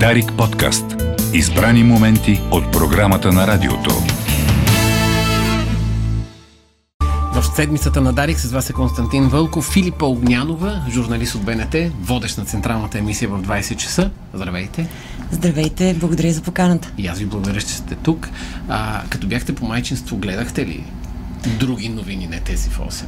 Дарик 0.00 0.32
подкаст. 0.38 0.84
Избрани 1.34 1.84
моменти 1.84 2.40
от 2.50 2.72
програмата 2.72 3.32
на 3.32 3.46
радиото. 3.46 3.90
В 7.34 7.42
седмицата 7.56 8.00
на 8.00 8.12
Дарик 8.12 8.38
с 8.38 8.52
вас 8.52 8.70
е 8.70 8.72
Константин 8.72 9.28
Вълков, 9.28 9.70
Филипа 9.72 10.06
Огнянова, 10.06 10.82
журналист 10.90 11.34
от 11.34 11.44
БНТ, 11.44 11.76
водещ 12.00 12.38
на 12.38 12.44
централната 12.44 12.98
емисия 12.98 13.28
в 13.28 13.42
20 13.42 13.76
часа. 13.76 14.10
Здравейте! 14.34 14.88
Здравейте, 15.30 15.96
благодаря 16.00 16.32
за 16.32 16.42
поканата. 16.42 16.92
И 16.98 17.06
аз 17.06 17.18
ви 17.18 17.26
благодаря, 17.26 17.60
че 17.60 17.66
сте 17.66 17.94
тук. 17.94 18.28
А, 18.68 19.02
като 19.08 19.26
бяхте 19.26 19.54
по 19.54 19.66
майчинство, 19.66 20.16
гледахте 20.16 20.66
ли 20.66 20.84
други 21.50 21.88
новини, 21.88 22.26
не 22.26 22.40
тези 22.40 22.68
в 22.68 22.78
8. 22.78 23.04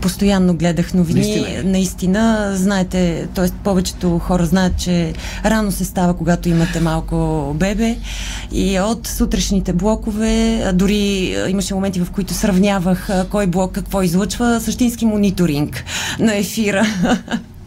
Постоянно 0.00 0.54
гледах 0.54 0.94
новини. 0.94 1.20
Наистина, 1.20 1.62
наистина 1.64 2.50
знаете, 2.54 3.28
т.е. 3.34 3.48
повечето 3.64 4.18
хора 4.18 4.46
знаят, 4.46 4.78
че 4.78 5.12
рано 5.44 5.72
се 5.72 5.84
става, 5.84 6.16
когато 6.16 6.48
имате 6.48 6.80
малко 6.80 7.52
бебе. 7.56 7.96
И 8.52 8.80
от 8.80 9.06
сутрешните 9.06 9.72
блокове, 9.72 10.64
дори 10.74 11.36
имаше 11.48 11.74
моменти, 11.74 12.00
в 12.00 12.10
които 12.10 12.34
сравнявах 12.34 13.08
кой 13.30 13.46
блок 13.46 13.72
какво 13.72 14.02
излъчва, 14.02 14.60
същински 14.60 15.06
мониторинг 15.06 15.84
на 16.18 16.36
ефира. 16.36 16.86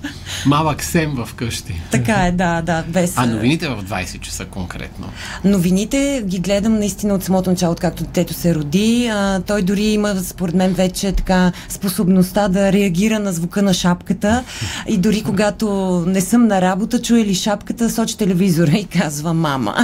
Малък 0.46 0.84
сем 0.84 1.12
в 1.16 1.34
къщи. 1.34 1.82
Така 1.92 2.14
е, 2.14 2.32
да, 2.32 2.62
да. 2.62 2.84
Без... 2.88 3.14
А 3.18 3.26
новините 3.26 3.68
в 3.68 3.84
20 3.84 4.20
часа 4.20 4.46
конкретно? 4.46 5.10
Новините 5.44 6.24
ги 6.26 6.40
гледам 6.40 6.80
наистина 6.80 7.14
от 7.14 7.24
самото 7.24 7.50
начало, 7.50 7.72
откакто 7.72 8.04
детето 8.04 8.34
се 8.34 8.56
роди. 8.56 9.10
А, 9.14 9.42
той 9.42 9.62
дори 9.62 9.84
има, 9.84 10.16
според 10.16 10.56
мен, 10.56 10.74
вече 10.74 11.12
така 11.12 11.52
способността 11.70 12.48
да 12.48 12.72
реагира 12.72 13.20
на 13.20 13.34
звука 13.34 13.62
на 13.62 13.74
шапката. 13.74 14.44
И 14.88 14.98
дори 14.98 15.24
когато 15.24 15.68
не 16.08 16.22
съм 16.22 16.48
на 16.48 16.62
работа, 16.62 17.02
чуе 17.02 17.26
ли 17.26 17.36
шапката, 17.36 17.90
сочи 17.90 18.18
телевизора 18.18 18.72
и 18.72 18.86
казва 18.86 19.34
мама. 19.34 19.76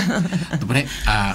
Добре, 0.60 0.86
а 1.06 1.34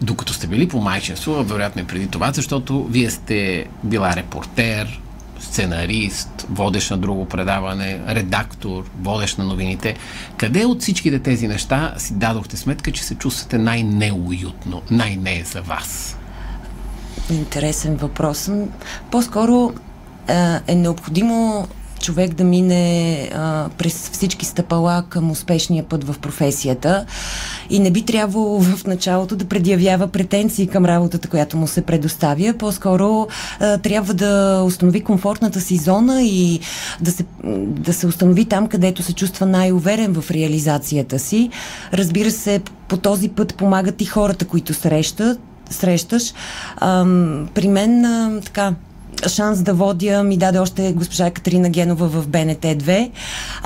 докато 0.00 0.32
сте 0.32 0.46
били 0.46 0.68
по 0.68 0.80
майчинство, 0.80 1.44
вероятно 1.44 1.82
и 1.82 1.84
преди 1.84 2.06
това, 2.06 2.32
защото 2.32 2.84
вие 2.84 3.10
сте 3.10 3.66
била 3.84 4.16
репортер, 4.16 5.01
сценарист, 5.42 6.46
водещ 6.50 6.90
на 6.90 6.98
друго 6.98 7.26
предаване, 7.26 8.00
редактор, 8.08 8.84
водещ 9.02 9.38
на 9.38 9.44
новините. 9.44 9.96
Къде 10.36 10.64
от 10.64 10.80
всичките 10.80 11.18
тези 11.18 11.48
неща 11.48 11.94
си 11.98 12.14
дадохте 12.14 12.56
сметка, 12.56 12.92
че 12.92 13.04
се 13.04 13.14
чувствате 13.14 13.58
най-неуютно, 13.58 14.82
най-не 14.90 15.42
за 15.44 15.62
вас? 15.62 16.16
Интересен 17.30 17.96
въпрос. 17.96 18.50
По-скоро 19.10 19.72
е 20.66 20.74
необходимо 20.74 21.68
човек 22.02 22.34
да 22.34 22.44
мине 22.44 23.28
а, 23.34 23.68
през 23.78 24.10
всички 24.10 24.46
стъпала 24.46 25.04
към 25.08 25.30
успешния 25.30 25.84
път 25.84 26.04
в 26.04 26.18
професията 26.18 27.06
и 27.70 27.78
не 27.78 27.90
би 27.90 28.02
трябвало 28.02 28.60
в 28.60 28.86
началото 28.86 29.36
да 29.36 29.44
предявява 29.44 30.08
претенции 30.08 30.66
към 30.66 30.84
работата, 30.84 31.28
която 31.28 31.56
му 31.56 31.66
се 31.66 31.82
предоставя. 31.82 32.54
По-скоро 32.58 33.26
а, 33.60 33.78
трябва 33.78 34.14
да 34.14 34.62
установи 34.66 35.00
комфортната 35.00 35.60
си 35.60 35.76
зона 35.76 36.22
и 36.22 36.60
да 37.00 37.10
се, 37.10 37.24
да 37.66 37.92
се 37.92 38.06
установи 38.06 38.44
там, 38.44 38.66
където 38.66 39.02
се 39.02 39.12
чувства 39.12 39.46
най-уверен 39.46 40.20
в 40.20 40.30
реализацията 40.30 41.18
си. 41.18 41.50
Разбира 41.94 42.30
се, 42.30 42.60
по 42.88 42.96
този 42.96 43.28
път 43.28 43.54
помагат 43.54 44.00
и 44.00 44.04
хората, 44.04 44.44
които 44.44 44.74
срещат, 44.74 45.40
срещаш. 45.70 46.32
Ам, 46.80 47.48
при 47.54 47.68
мен 47.68 48.04
а, 48.04 48.40
така 48.44 48.74
шанс 49.28 49.62
да 49.62 49.74
водя 49.74 50.22
ми 50.22 50.36
даде 50.36 50.58
още 50.58 50.92
госпожа 50.92 51.26
Екатерина 51.26 51.70
Генова 51.70 52.08
в 52.08 52.28
БНТ-2, 52.28 53.10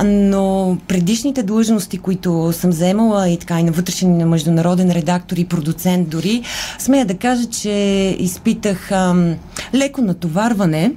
но 0.04 0.76
предишните 0.88 1.42
длъжности, 1.42 1.98
които 1.98 2.52
съм 2.52 2.70
вземала 2.70 3.28
и 3.28 3.36
така 3.36 3.60
и 3.60 3.62
на 3.62 3.72
вътрешен 3.72 4.14
и 4.14 4.18
на 4.18 4.26
международен 4.26 4.90
редактор 4.90 5.36
и 5.36 5.44
продуцент 5.44 6.08
дори, 6.08 6.42
смея 6.78 7.06
да 7.06 7.16
кажа, 7.16 7.46
че 7.46 7.70
изпитах 8.18 8.92
ам, 8.92 9.34
леко 9.74 10.00
натоварване, 10.00 10.92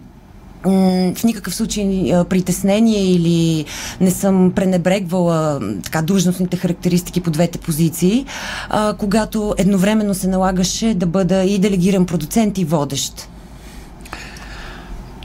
в 0.64 1.24
никакъв 1.24 1.56
случай 1.56 2.12
притеснение 2.30 3.12
или 3.14 3.66
не 4.02 4.12
съм 4.12 4.52
пренебрегвала 4.56 5.60
така 5.84 6.02
длъжностните 6.02 6.58
характеристики 6.58 7.22
по 7.22 7.32
двете 7.32 7.58
позиции, 7.58 8.26
а, 8.70 8.94
когато 8.94 9.56
едновременно 9.58 10.14
се 10.14 10.28
налагаше 10.28 10.94
да 10.94 11.06
бъда 11.06 11.44
и 11.44 11.60
делегиран 11.60 12.06
продуцент 12.06 12.58
и 12.58 12.66
водещ. 12.66 13.30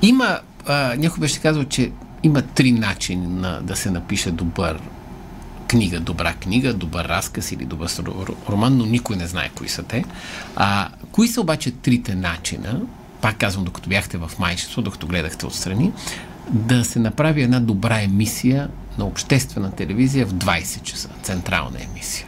Има, 0.04 0.40
а, 0.66 0.94
някой 0.98 1.20
беше 1.20 1.40
казал, 1.40 1.64
че 1.64 1.90
има 2.22 2.42
три 2.42 2.72
начини 2.72 3.26
на, 3.26 3.60
да 3.62 3.76
се 3.76 3.90
напише 3.90 4.30
добър 4.30 4.80
книга, 5.68 6.00
добра 6.00 6.34
книга, 6.34 6.74
добър 6.74 7.04
разказ 7.04 7.52
или 7.52 7.64
добър 7.64 7.90
роман, 8.48 8.76
но 8.76 8.86
никой 8.86 9.16
не 9.16 9.26
знае 9.26 9.50
кои 9.54 9.68
са 9.68 9.82
те. 9.82 10.04
А, 10.56 10.88
кои 11.12 11.28
са 11.28 11.40
обаче 11.40 11.70
трите 11.70 12.14
начина, 12.14 12.80
пак 13.20 13.38
казвам, 13.38 13.64
докато 13.64 13.88
бяхте 13.88 14.18
в 14.18 14.30
майчество, 14.38 14.82
докато 14.82 15.06
гледахте 15.06 15.46
отстрани, 15.46 15.92
да 16.50 16.84
се 16.84 16.98
направи 16.98 17.42
една 17.42 17.60
добра 17.60 18.00
емисия 18.00 18.68
на 18.98 19.04
обществена 19.04 19.70
телевизия 19.70 20.26
в 20.26 20.34
20 20.34 20.82
часа, 20.82 21.08
централна 21.22 21.78
емисия? 21.82 22.26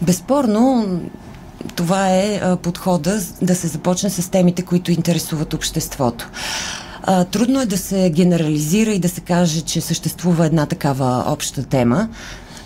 Безспорно, 0.00 1.00
това 1.76 2.08
е 2.08 2.56
подхода 2.62 3.20
да 3.42 3.54
се 3.54 3.66
започне 3.66 4.10
с 4.10 4.30
темите, 4.30 4.62
които 4.62 4.92
интересуват 4.92 5.54
обществото. 5.54 6.28
А, 7.02 7.24
трудно 7.24 7.60
е 7.60 7.66
да 7.66 7.78
се 7.78 8.10
генерализира 8.10 8.90
и 8.90 8.98
да 8.98 9.08
се 9.08 9.20
каже, 9.20 9.60
че 9.60 9.80
съществува 9.80 10.46
една 10.46 10.66
такава 10.66 11.24
обща 11.26 11.62
тема, 11.62 12.08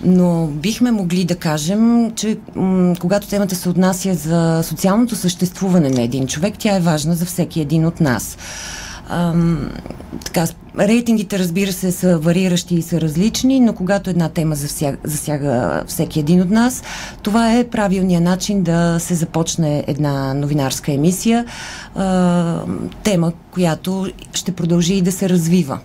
но 0.05 0.47
бихме 0.47 0.91
могли 0.91 1.25
да 1.25 1.37
кажем, 1.37 2.13
че 2.17 2.39
м- 2.55 2.95
когато 3.01 3.29
темата 3.29 3.55
се 3.55 3.69
отнася 3.69 4.15
за 4.15 4.63
социалното 4.65 5.17
съществуване 5.17 5.91
на 5.91 6.03
един 6.03 6.27
човек, 6.27 6.55
тя 6.59 6.77
е 6.77 6.81
важна 6.81 7.15
за 7.15 7.25
всеки 7.25 7.61
един 7.61 7.87
от 7.87 8.01
нас. 8.01 8.39
Ам, 9.09 9.71
така, 10.25 10.47
рейтингите, 10.79 11.39
разбира 11.39 11.73
се, 11.73 11.93
са 11.93 12.19
вариращи 12.19 12.75
и 12.75 12.83
са 12.83 13.01
различни, 13.01 13.61
но 13.61 13.73
когато 13.73 14.11
една 14.11 14.29
тема 14.29 14.55
засяга, 14.55 14.97
засяга 15.05 15.85
всеки 15.87 16.21
един 16.21 16.43
от 16.43 16.51
нас, 16.51 16.83
това 17.23 17.53
е 17.53 17.69
правилният 17.69 18.25
начин 18.25 18.63
да 18.63 18.97
се 19.01 19.15
започне 19.15 19.85
една 19.87 20.35
новинарска 20.35 20.93
емисия, 20.93 21.45
тема, 23.03 23.33
която 23.51 24.09
ще 24.33 24.53
продължи 24.53 24.95
и 24.95 25.03
да 25.03 25.13
се 25.13 25.29
развива. 25.29 25.79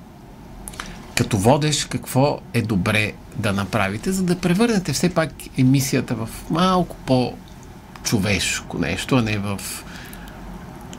Като 1.16 1.38
водеш, 1.38 1.85
какво 1.85 2.40
е 2.53 2.62
добре 2.62 3.13
да 3.35 3.53
направите, 3.53 4.12
за 4.12 4.23
да 4.23 4.35
превърнете 4.35 4.94
все 4.94 5.09
пак 5.09 5.29
емисията 5.58 6.16
в 6.16 6.29
малко 6.50 6.96
по-човешко 7.06 8.78
нещо, 8.78 9.16
а 9.16 9.22
не 9.22 9.38
в 9.38 9.59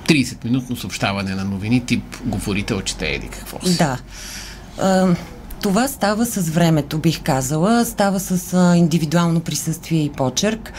30-минутно 0.08 0.76
съобщаване 0.76 1.34
на 1.34 1.44
новини, 1.44 1.86
тип 1.86 2.04
говорител, 2.24 2.80
чете 2.80 3.06
еди 3.06 3.28
какво 3.28 3.66
си. 3.66 3.76
Да. 3.76 3.98
А, 4.78 5.14
това 5.62 5.88
става 5.88 6.26
с 6.26 6.48
времето, 6.50 6.98
бих 6.98 7.22
казала. 7.22 7.84
Става 7.84 8.20
с 8.20 8.54
а, 8.54 8.76
индивидуално 8.76 9.40
присъствие 9.40 10.04
и 10.04 10.10
почерк. 10.10 10.72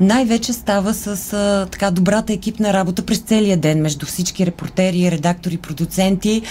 Най-вече 0.00 0.52
става 0.52 0.94
с 0.94 1.32
а, 1.32 1.66
така 1.70 1.90
добрата 1.90 2.32
екипна 2.32 2.72
работа 2.72 3.06
през 3.06 3.18
целия 3.18 3.56
ден 3.56 3.80
между 3.80 4.06
всички 4.06 4.46
репортери, 4.46 5.10
редактори, 5.10 5.56
продуценти. 5.56 6.42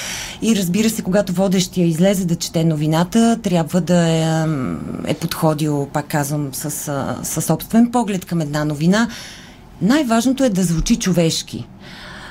И 0.42 0.56
разбира 0.56 0.90
се, 0.90 1.02
когато 1.02 1.34
водещия 1.34 1.88
излезе 1.88 2.26
да 2.26 2.36
чете 2.36 2.64
новината, 2.64 3.40
трябва 3.44 3.82
да 3.82 4.08
е, 4.08 5.12
е 5.12 5.14
подходил, 5.14 5.90
пак 5.94 6.08
казвам, 6.08 6.50
с, 6.54 6.72
с 7.24 7.42
собствен 7.42 7.92
поглед 7.92 8.26
към 8.26 8.42
една 8.42 8.66
новина. 8.66 9.10
Най-важното 9.82 10.44
е 10.44 10.50
да 10.50 10.64
звучи 10.64 10.96
човешки 10.96 11.68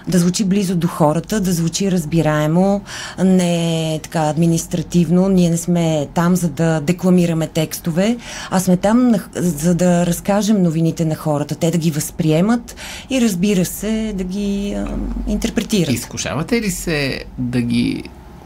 да 0.08 0.18
звучи 0.18 0.44
близо 0.44 0.76
до 0.76 0.86
хората, 0.86 1.40
да 1.40 1.52
звучи 1.52 1.90
разбираемо, 1.90 2.80
не 3.24 4.00
така 4.02 4.20
административно. 4.20 5.28
Ние 5.28 5.50
не 5.50 5.56
сме 5.56 6.06
там 6.14 6.36
за 6.36 6.48
да 6.48 6.80
декламираме 6.80 7.46
текстове, 7.46 8.16
а 8.50 8.60
сме 8.60 8.76
там 8.76 9.14
за 9.34 9.74
да 9.74 10.06
разкажем 10.06 10.62
новините 10.62 11.04
на 11.04 11.14
хората, 11.14 11.54
те 11.54 11.70
да 11.70 11.78
ги 11.78 11.90
възприемат 11.90 12.76
и 13.10 13.20
разбира 13.20 13.64
се 13.64 14.12
да 14.16 14.24
ги 14.24 14.74
а, 14.74 14.86
интерпретират. 15.28 15.94
Изкушавате 15.94 16.60
ли 16.60 16.70
се 16.70 17.24
да 17.38 17.60
ги 17.60 18.02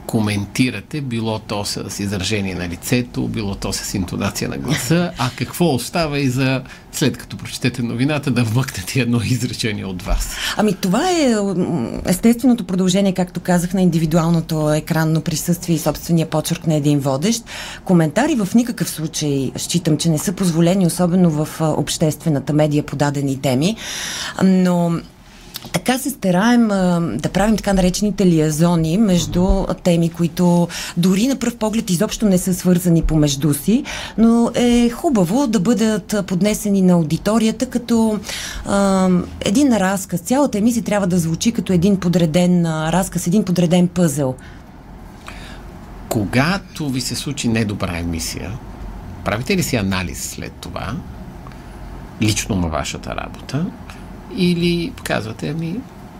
коментирате, 0.06 1.00
било 1.00 1.38
то 1.38 1.64
с 1.64 2.00
изражение 2.00 2.54
на 2.54 2.68
лицето, 2.68 3.28
било 3.28 3.54
то 3.54 3.72
с 3.72 3.94
интонация 3.94 4.48
на 4.48 4.58
гласа, 4.58 5.12
а 5.18 5.30
какво 5.36 5.74
остава 5.74 6.18
и 6.18 6.28
за 6.28 6.62
след 6.92 7.16
като 7.16 7.36
прочетете 7.36 7.82
новината 7.82 8.30
да 8.30 8.44
вмъкнете 8.44 9.00
едно 9.00 9.20
изречение 9.24 9.84
от 9.84 10.02
вас? 10.02 10.36
Ами 10.56 10.74
това 10.74 11.10
е 11.10 11.36
естественото 12.06 12.64
продължение, 12.64 13.14
както 13.14 13.40
казах, 13.40 13.74
на 13.74 13.82
индивидуалното 13.82 14.72
екранно 14.72 15.20
присъствие 15.20 15.76
и 15.76 15.78
собствения 15.78 16.30
почерк 16.30 16.66
на 16.66 16.74
един 16.74 16.98
водещ. 16.98 17.44
Коментари 17.84 18.34
в 18.34 18.48
никакъв 18.54 18.90
случай 18.90 19.52
считам, 19.56 19.96
че 19.96 20.08
не 20.08 20.18
са 20.18 20.32
позволени, 20.32 20.86
особено 20.86 21.30
в 21.30 21.60
обществената 21.60 22.52
медия 22.52 22.82
по 22.82 22.96
дадени 22.96 23.40
теми, 23.40 23.76
но 24.44 24.92
така 25.72 25.98
се 25.98 26.10
стараем 26.10 26.70
а, 26.70 27.00
да 27.00 27.28
правим 27.28 27.56
така 27.56 27.72
наречените 27.72 28.26
лиазони 28.26 28.98
между 28.98 29.66
теми, 29.82 30.08
които 30.08 30.68
дори 30.96 31.26
на 31.26 31.36
пръв 31.36 31.56
поглед 31.56 31.90
изобщо 31.90 32.26
не 32.26 32.38
са 32.38 32.54
свързани 32.54 33.02
помежду 33.02 33.54
си, 33.54 33.84
но 34.18 34.50
е 34.54 34.90
хубаво 34.90 35.46
да 35.46 35.60
бъдат 35.60 36.14
поднесени 36.26 36.82
на 36.82 36.92
аудиторията 36.92 37.66
като 37.66 38.18
а, 38.66 39.08
един 39.40 39.76
разказ. 39.76 40.20
Цялата 40.20 40.58
емисия 40.58 40.82
трябва 40.82 41.06
да 41.06 41.18
звучи 41.18 41.52
като 41.52 41.72
един 41.72 41.96
подреден 41.96 42.66
а, 42.66 42.92
разказ, 42.92 43.26
един 43.26 43.44
подреден 43.44 43.88
пъзел. 43.88 44.34
Когато 46.08 46.88
ви 46.88 47.00
се 47.00 47.14
случи 47.14 47.48
недобра 47.48 47.98
емисия, 47.98 48.52
правите 49.24 49.56
ли 49.56 49.62
си 49.62 49.76
анализ 49.76 50.30
след 50.30 50.52
това, 50.52 50.94
лично 52.22 52.56
на 52.56 52.68
вашата 52.68 53.16
работа, 53.16 53.66
или 54.36 54.92
казвате, 55.04 55.48
ами, 55.48 55.76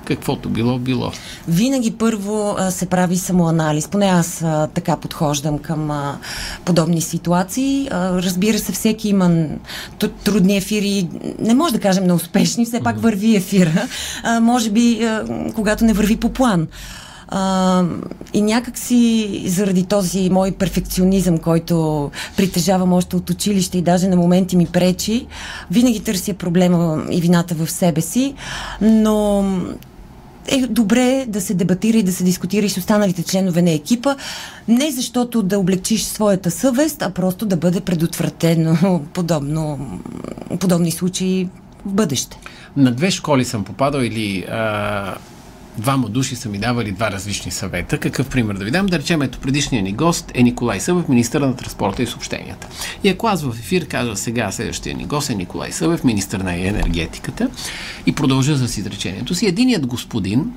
каквото 0.07 0.49
било, 0.49 0.79
било. 0.79 1.13
Винаги 1.49 1.91
първо 1.91 2.55
а, 2.59 2.71
се 2.71 2.87
прави 2.87 3.17
самоанализ. 3.17 3.89
Поне 3.89 4.07
аз 4.07 4.43
а, 4.43 4.69
така 4.75 4.97
подхождам 4.97 5.59
към 5.59 5.91
а, 5.91 6.19
подобни 6.65 7.01
ситуации. 7.01 7.89
А, 7.91 8.23
разбира 8.23 8.59
се, 8.59 8.73
всеки 8.73 9.09
има 9.09 9.47
трудни 10.25 10.57
ефири. 10.57 11.09
Не 11.39 11.55
може 11.55 11.75
да 11.75 11.81
кажем 11.81 12.05
неуспешни, 12.05 12.65
все 12.65 12.81
пак 12.81 13.01
върви 13.01 13.37
ефира. 13.37 13.87
А, 14.23 14.41
може 14.41 14.71
би, 14.71 15.05
а, 15.05 15.25
когато 15.55 15.85
не 15.85 15.93
върви 15.93 16.17
по 16.17 16.29
план. 16.29 16.67
А, 17.29 17.85
и 18.33 18.43
някак 18.43 18.79
си 18.79 19.43
заради 19.47 19.85
този 19.85 20.31
мой 20.31 20.53
перфекционизъм, 20.53 21.39
който 21.39 22.11
притежавам 22.37 22.93
още 22.93 23.17
от 23.17 23.31
училище 23.31 23.79
и 23.79 23.83
даже 23.83 24.09
на 24.09 24.17
моменти 24.17 24.57
ми 24.57 24.67
пречи, 24.67 25.27
винаги 25.71 26.01
търся 26.01 26.35
проблема 26.35 27.05
и 27.11 27.21
вината 27.21 27.55
в 27.55 27.71
себе 27.71 28.01
си, 28.01 28.35
но 28.81 29.45
е 30.49 30.67
добре 30.67 31.25
да 31.29 31.41
се 31.41 31.55
дебатира 31.55 31.99
и 31.99 32.03
да 32.03 32.13
се 32.13 32.25
дискутира 32.25 32.67
и 32.67 32.69
с 32.69 32.77
останалите 32.77 33.23
членове 33.23 33.63
на 33.63 33.71
екипа, 33.71 34.17
не 34.69 34.91
защото 34.91 35.43
да 35.43 35.59
облегчиш 35.59 36.03
своята 36.03 36.51
съвест, 36.51 37.03
а 37.03 37.11
просто 37.11 37.47
да 37.47 37.57
бъде 37.57 37.81
предотвратено 37.81 39.03
подобно, 39.13 39.79
подобни 40.61 40.91
случаи 40.91 41.49
в 41.87 41.93
бъдеще. 41.93 42.39
На 42.77 42.93
две 42.93 43.11
школи 43.11 43.45
съм 43.45 43.65
попадал 43.65 44.01
или 44.01 44.45
а, 44.51 45.15
двама 45.79 46.09
души 46.09 46.37
са 46.37 46.49
ми 46.49 46.59
давали 46.59 46.93
два 46.93 47.11
различни 47.11 47.51
съвета. 47.51 47.99
Какъв 47.99 48.29
пример 48.29 48.55
да 48.55 48.65
ви 48.65 48.71
дам? 48.71 48.87
Да 48.87 48.99
речем, 48.99 49.23
ето 49.23 49.39
предишният 49.39 49.85
ни 49.85 49.93
гост 49.93 50.31
е 50.35 50.43
Николай 50.43 50.81
Събев, 50.81 51.09
министър 51.09 51.41
на 51.41 51.57
транспорта 51.57 52.03
и 52.03 52.07
съобщенията. 52.07 52.69
И 53.05 53.09
ако 53.09 53.27
аз 53.27 53.43
в 53.43 53.57
ефир 53.59 53.89
кажа 53.89 54.17
сега 54.17 54.53
следващия 54.53 54.97
ни 54.97 55.05
гост 55.05 55.31
е 55.31 55.35
Николай 55.35 55.73
Събев, 55.73 56.05
министър 56.05 56.41
на 56.41 56.55
енергетиката 56.55 57.51
и 58.07 58.13
продължа 58.13 58.57
с 58.57 58.79
изречението 58.79 59.35
си, 59.35 59.47
единият 59.47 59.87
господин, 59.87 60.53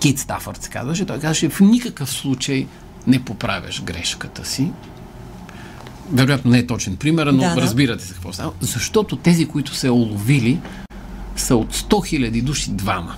Кит 0.00 0.18
Стафърд 0.18 0.62
се 0.62 0.70
казваше, 0.70 1.04
той 1.04 1.18
казваше 1.18 1.48
в 1.48 1.60
никакъв 1.60 2.10
случай 2.10 2.66
не 3.06 3.24
поправяш 3.24 3.82
грешката 3.82 4.44
си, 4.44 4.72
вероятно 6.12 6.50
не 6.50 6.58
е 6.58 6.66
точен 6.66 6.96
пример, 6.96 7.26
но 7.26 7.42
да, 7.42 7.54
да. 7.54 7.60
разбирате 7.60 8.04
за 8.04 8.14
какво 8.14 8.32
става. 8.32 8.52
Защото 8.60 9.16
тези, 9.16 9.48
които 9.48 9.74
се 9.74 9.90
уловили, 9.90 10.58
са 11.36 11.56
от 11.56 11.74
100 11.74 11.88
000 11.88 12.42
души 12.42 12.70
двама. 12.70 13.16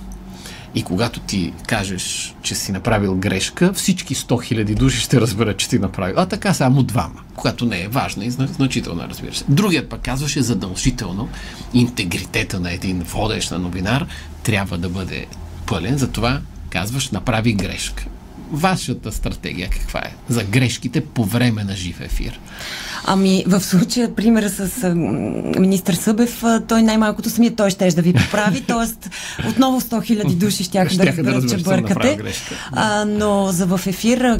И 0.77 0.83
когато 0.83 1.19
ти 1.19 1.53
кажеш, 1.67 2.35
че 2.41 2.55
си 2.55 2.71
направил 2.71 3.15
грешка, 3.15 3.73
всички 3.73 4.15
100 4.15 4.25
000 4.25 4.75
души 4.75 5.01
ще 5.01 5.21
разберат, 5.21 5.57
че 5.57 5.69
ти 5.69 5.79
направил. 5.79 6.15
А 6.17 6.25
така 6.25 6.53
само 6.53 6.83
двама, 6.83 7.21
когато 7.35 7.65
не 7.65 7.83
е 7.83 7.87
важна 7.87 8.25
и 8.25 8.31
значителна, 8.31 9.07
разбира 9.09 9.35
се. 9.35 9.43
Другият 9.49 9.89
пък 9.89 10.01
казваше 10.01 10.41
задължително 10.41 11.29
интегритета 11.73 12.59
на 12.59 12.71
един 12.71 12.99
водещ 12.99 13.51
на 13.51 13.59
новинар 13.59 14.07
трябва 14.43 14.77
да 14.77 14.89
бъде 14.89 15.25
пълен, 15.65 15.97
затова 15.97 16.41
казваш 16.69 17.09
направи 17.09 17.53
грешка. 17.53 18.05
Вашата 18.51 19.11
стратегия 19.11 19.69
каква 19.69 19.99
е 19.99 20.13
за 20.29 20.43
грешките 20.43 21.01
по 21.01 21.25
време 21.25 21.63
на 21.63 21.75
жив 21.75 22.01
ефир? 22.01 22.39
Ами, 23.09 23.43
в 23.47 23.61
случая, 23.61 24.15
примера 24.15 24.49
с 24.49 24.93
министър 25.59 25.93
Събев, 25.93 26.43
той 26.67 26.81
най-малкото 26.81 27.29
самият 27.29 27.55
той 27.55 27.69
ще 27.69 27.87
да 27.87 28.01
ви 28.01 28.13
поправи, 28.13 28.61
т.е. 28.67 29.09
отново 29.49 29.81
100 29.81 30.03
хиляди 30.03 30.35
души 30.35 30.63
щяха 30.63 30.95
да 30.95 31.05
разберат, 31.07 31.47
да 31.47 31.57
че 31.57 31.63
бъркате. 31.63 32.19
А, 32.71 33.05
но 33.05 33.47
за 33.51 33.65
в 33.65 33.81
ефир 33.87 34.39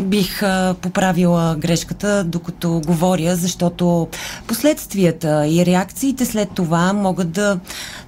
бих 0.00 0.42
поправила 0.80 1.56
грешката, 1.58 2.24
докато 2.24 2.82
говоря, 2.86 3.36
защото 3.36 4.08
последствията 4.46 5.46
и 5.48 5.66
реакциите 5.66 6.24
след 6.24 6.50
това 6.50 6.92
могат 6.92 7.30
да 7.30 7.58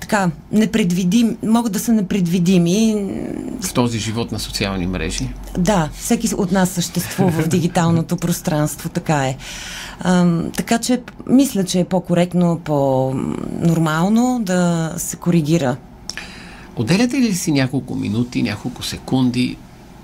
така, 0.00 0.30
непредвидим, 0.52 1.36
могат 1.42 1.72
да 1.72 1.78
са 1.78 1.92
непредвидими. 1.92 3.06
В 3.60 3.74
този 3.74 3.98
живот 3.98 4.32
на 4.32 4.38
социални 4.38 4.86
мрежи? 4.86 5.28
Да, 5.58 5.88
всеки 5.98 6.34
от 6.34 6.52
нас 6.52 6.70
съществува 6.70 7.30
в 7.30 7.48
дигиталното 7.48 8.16
пространство, 8.16 8.88
така 8.88 9.26
е. 9.26 9.36
А, 10.00 10.42
така 10.56 10.78
че 10.78 11.02
мисля, 11.26 11.64
че 11.64 11.80
е 11.80 11.84
по-коректно, 11.84 12.60
по-нормално 12.64 14.40
да 14.42 14.92
се 14.96 15.16
коригира. 15.16 15.76
Отделяте 16.76 17.16
ли 17.16 17.34
си 17.34 17.52
няколко 17.52 17.94
минути, 17.94 18.42
няколко 18.42 18.82
секунди 18.82 19.56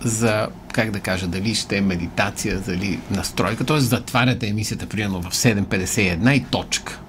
за, 0.05 0.47
как 0.73 0.91
да 0.91 1.01
кажа, 1.01 1.27
дали 1.27 1.55
ще 1.55 1.77
е 1.77 1.81
медитация, 1.81 2.61
дали 2.61 3.01
настройка, 3.11 3.65
т.е. 3.65 3.81
затваряте 3.81 4.47
емисията 4.47 4.87
примерно 4.87 5.23
в 5.23 5.35
7.51 5.35 6.31
и 6.31 6.45
точка 6.45 7.01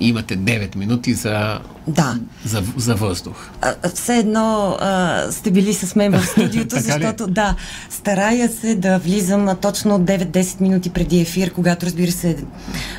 имате 0.00 0.38
9 0.38 0.76
минути 0.76 1.14
за, 1.14 1.60
да. 1.86 2.18
за, 2.44 2.62
за 2.76 2.94
въздух. 2.94 3.48
А, 3.62 3.74
все 3.94 4.16
едно 4.16 4.76
а, 4.80 5.22
сте 5.30 5.50
били 5.50 5.74
с 5.74 5.96
мен 5.96 6.12
в 6.12 6.26
студиото, 6.26 6.76
защото 6.80 7.28
ли? 7.28 7.32
да, 7.32 7.54
старая 7.90 8.48
се 8.48 8.74
да 8.74 8.98
влизам 8.98 9.56
точно 9.62 10.00
9-10 10.00 10.60
минути 10.60 10.90
преди 10.90 11.20
ефир, 11.20 11.52
когато 11.52 11.86
разбира 11.86 12.10
се 12.10 12.36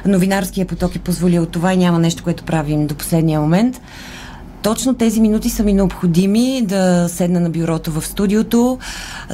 новинарския 0.06 0.68
поток 0.68 0.96
е 0.96 1.00
позволил 1.00 1.46
това 1.46 1.74
и 1.74 1.78
няма 1.78 2.00
нещо, 2.00 2.24
което 2.24 2.44
правим 2.44 2.88
до 2.88 2.96
последния 2.96 3.42
момент. 3.42 3.82
Точно 4.64 4.94
тези 4.94 5.22
минути 5.22 5.50
са 5.50 5.64
ми 5.64 5.74
необходими 5.74 6.62
да 6.66 7.10
седна 7.10 7.40
на 7.40 7.50
бюрото 7.50 7.92
в 7.92 8.06
студиото, 8.06 8.78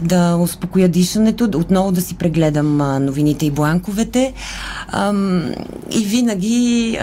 да 0.02 0.36
успокоя 0.36 0.90
дишането, 0.90 1.44
отново 1.44 1.92
да 1.92 2.02
си 2.02 2.16
прегледам 2.16 2.78
новините 3.06 3.46
и 3.46 3.52
бланковете. 3.52 4.34
И 5.92 6.06
винаги 6.06 7.00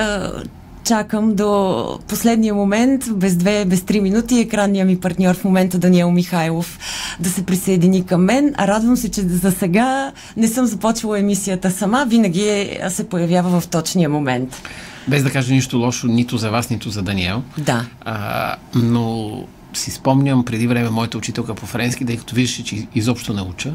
чакам 0.85 1.35
до 1.35 1.99
последния 2.09 2.55
момент, 2.55 3.05
без 3.11 3.37
две, 3.37 3.65
без 3.65 3.83
три 3.83 4.01
минути, 4.01 4.41
екранния 4.41 4.85
ми 4.85 5.01
партньор 5.01 5.35
в 5.35 5.45
момента 5.45 5.79
Даниел 5.79 6.11
Михайлов 6.11 6.79
да 7.21 7.31
се 7.31 7.43
присъедини 7.47 8.07
към 8.07 8.25
мен. 8.25 8.55
Радвам 8.59 8.97
се, 8.97 9.11
че 9.11 9.21
за 9.21 9.53
сега 9.53 10.13
не 10.37 10.49
съм 10.49 10.67
започвала 10.67 11.19
емисията 11.19 11.71
сама, 11.71 12.07
винаги 12.09 12.49
е, 12.49 12.81
се 12.89 13.09
появява 13.09 13.61
в 13.61 13.69
точния 13.69 14.09
момент. 14.09 14.63
Без 15.09 15.23
да 15.23 15.31
кажа 15.31 15.55
нищо 15.55 15.79
лошо 15.79 16.07
нито 16.07 16.37
за 16.37 16.51
вас, 16.51 16.71
нито 16.71 16.91
за 16.91 17.03
Даниел. 17.03 17.43
Да. 17.59 17.87
А, 18.05 18.57
но 18.75 19.33
си 19.75 19.91
спомням 19.91 20.45
преди 20.45 20.67
време 20.67 20.91
моята 20.91 21.19
учителка 21.19 21.55
по 21.55 21.67
френски, 21.67 22.05
тъй 22.05 22.17
като 22.17 22.35
виждаше, 22.35 22.65
че 22.65 22.87
изобщо 22.95 23.33
не 23.33 23.43
уча, 23.43 23.75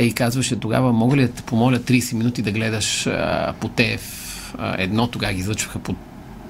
и 0.00 0.12
казваше 0.12 0.60
тогава, 0.60 0.92
мога 0.92 1.16
ли 1.16 1.22
да 1.22 1.28
те 1.28 1.42
помоля 1.42 1.78
30 1.78 2.14
минути 2.14 2.42
да 2.42 2.52
гледаш 2.52 3.06
а, 3.06 3.54
по 3.60 3.68
ТФ 3.68 4.24
едно, 4.78 5.06
тогава 5.06 5.32
ги 5.32 5.40
излъчваха 5.40 5.78
по 5.78 5.94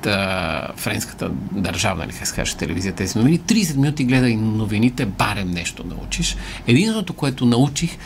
а, 0.06 0.68
френската 0.76 1.30
държавна, 1.52 2.06
ли 2.06 2.12
се 2.12 2.34
каже, 2.34 2.56
телевизия 2.56 2.92
тези 2.92 3.18
новини. 3.18 3.40
30 3.40 3.76
минути 3.76 4.04
гледай 4.04 4.36
новините, 4.36 5.06
барем 5.06 5.50
нещо 5.50 5.84
научиш. 5.84 6.36
Единственото, 6.66 7.12
което 7.12 7.46
научих, 7.46 7.98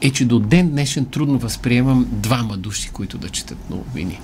е, 0.00 0.10
че 0.10 0.24
до 0.24 0.38
ден 0.38 0.70
днешен 0.70 1.04
трудно 1.04 1.38
възприемам 1.38 2.06
двама 2.10 2.56
души, 2.56 2.88
които 2.88 3.18
да 3.18 3.28
четат 3.28 3.70
новини. 3.70 4.20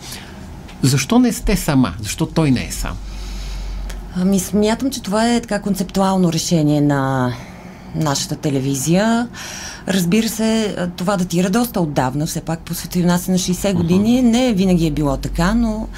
Защо 0.82 1.18
не 1.18 1.32
сте 1.32 1.56
сама? 1.56 1.94
Защо 2.02 2.26
той 2.26 2.50
не 2.50 2.66
е 2.66 2.70
сам? 2.70 2.97
Ами 4.16 4.40
смятам, 4.40 4.90
че 4.90 5.02
това 5.02 5.35
е 5.35 5.40
така 5.40 5.62
концептуално 5.62 6.32
решение 6.32 6.80
на 6.80 7.32
нашата 7.94 8.37
телевизия. 8.37 9.28
Разбира 9.88 10.28
се, 10.28 10.76
това 10.97 11.16
датира 11.16 11.50
доста 11.50 11.80
отдавна, 11.80 12.26
все 12.26 12.40
пак 12.40 12.61
по 12.61 12.75
е 12.75 13.30
на 13.30 13.38
60 13.38 13.75
години. 13.75 14.23
Uh-huh. 14.23 14.30
Не 14.30 14.52
винаги 14.52 14.87
е 14.87 14.90
било 14.90 15.16
така, 15.16 15.54
но 15.54 15.88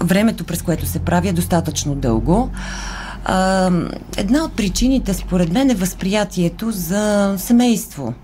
времето, 0.00 0.44
през 0.44 0.62
което 0.62 0.86
се 0.86 0.98
прави, 0.98 1.28
е 1.28 1.32
достатъчно 1.32 1.94
дълго. 1.94 2.50
А, 3.24 3.70
една 4.16 4.44
от 4.44 4.52
причините, 4.52 5.14
според 5.14 5.52
мен, 5.52 5.70
е 5.70 5.74
възприятието 5.74 6.70
за 6.70 7.34
семейство 7.38 8.14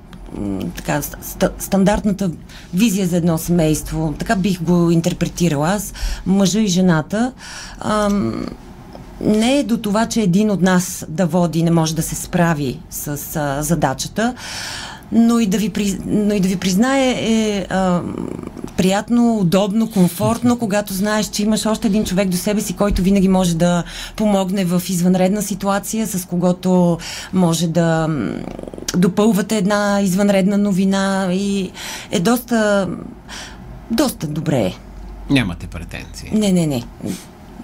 така, 0.77 1.03
ст- 1.03 1.51
стандартната 1.59 2.31
визия 2.75 3.07
за 3.07 3.17
едно 3.17 3.39
семейство. 3.39 4.15
Така 4.19 4.37
бих 4.37 4.63
го 4.63 4.91
интерпретирала 4.91 5.69
аз. 5.69 5.95
Мъжа 6.27 6.61
и 6.61 6.67
жената. 6.67 7.33
Ам, 7.81 8.47
не 9.21 9.59
е 9.59 9.65
до 9.65 9.77
това, 9.79 10.07
че 10.07 10.21
един 10.21 10.51
от 10.51 10.63
нас 10.63 11.07
да 11.09 11.27
води 11.27 11.63
не 11.63 11.71
може 11.71 11.95
да 11.95 12.03
се 12.03 12.15
справи 12.15 12.81
с 12.91 13.37
а, 13.37 13.63
задачата, 13.63 14.35
но 15.13 15.39
и 15.39 15.47
да 15.47 15.59
ви, 15.59 15.99
но 16.07 16.35
и 16.35 16.41
да 16.41 16.49
ви 16.49 16.57
признае, 16.57 17.11
е, 17.11 17.67
а, 17.71 18.03
приятно, 18.77 19.39
удобно, 19.39 19.91
комфортно, 19.91 20.59
когато 20.59 20.93
знаеш, 20.93 21.27
че 21.27 21.43
имаш 21.43 21.67
още 21.67 21.87
един 21.87 22.05
човек 22.05 22.29
до 22.29 22.37
себе 22.37 22.61
си, 22.61 22.77
който 22.77 23.03
винаги 23.03 23.29
може 23.29 23.57
да 23.57 23.85
помогне 24.17 24.65
в 24.65 24.83
извънредна 24.89 25.43
ситуация, 25.43 26.07
с 26.07 26.25
когото 26.25 26.99
може 27.33 27.69
да 27.69 28.09
допълвате 28.97 29.57
една 29.57 30.01
извънредна 30.03 30.59
новина 30.59 31.29
и 31.33 31.71
е 32.11 32.21
доста, 32.21 32.89
доста 33.91 34.27
добре. 34.27 34.73
Нямате 35.31 35.67
претенции. 35.67 36.31
Не, 36.33 36.53
не, 36.53 36.67
не 36.67 36.85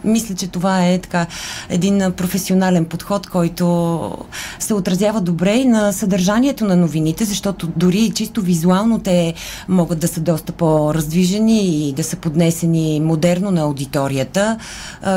мисля, 0.04 0.34
че 0.34 0.46
това 0.46 0.86
е 0.86 0.98
така 0.98 1.26
един 1.68 2.12
професионален 2.16 2.84
подход, 2.84 3.26
който 3.26 4.18
се 4.58 4.74
отразява 4.74 5.20
добре 5.20 5.54
и 5.54 5.64
на 5.64 5.92
съдържанието 5.92 6.64
на 6.64 6.76
новините, 6.76 7.24
защото 7.24 7.68
дори 7.76 8.12
чисто 8.14 8.42
визуално 8.42 8.98
те 8.98 9.34
могат 9.68 9.98
да 9.98 10.08
са 10.08 10.20
доста 10.20 10.52
по-раздвижени 10.52 11.88
и 11.88 11.92
да 11.92 12.04
са 12.04 12.16
поднесени 12.16 13.00
модерно 13.00 13.50
на 13.50 13.60
аудиторията. 13.60 14.58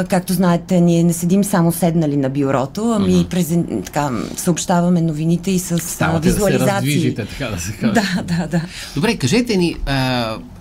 Както 0.10 0.34
знаете, 0.34 0.82
ние 0.82 1.04
не 1.04 1.14
седим 1.14 1.44
само 1.44 1.72
седнали 1.72 2.18
на 2.18 2.30
бюрото, 2.30 2.94
ами 2.96 3.14
mm-hmm. 3.14 3.28
презен... 3.28 3.82
така, 3.86 4.10
съобщаваме 4.38 5.02
новините 5.02 5.52
и 5.52 5.60
с 5.60 5.80
Ставате 5.80 6.30
визуализации. 6.30 7.14
Да 7.14 7.26
се 7.26 7.30
така 7.30 7.52
да 7.52 7.60
се 7.60 7.72
каже. 7.72 7.94
Да, 7.94 8.24
да, 8.24 8.48
да. 8.48 8.62
Добре, 8.96 9.18
кажете 9.18 9.58
ни, 9.58 9.76